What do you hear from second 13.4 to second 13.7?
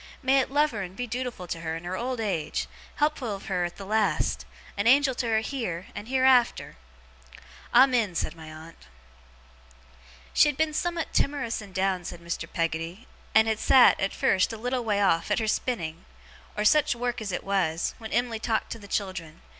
had